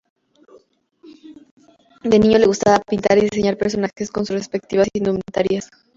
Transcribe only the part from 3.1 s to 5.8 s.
y diseñar personajes con sus respectivas indumentarias.